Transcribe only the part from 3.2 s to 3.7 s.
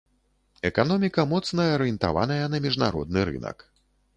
рынак.